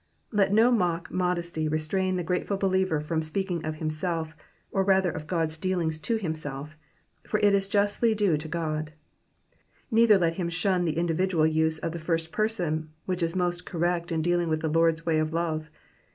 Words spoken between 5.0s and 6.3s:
of God^s dealings to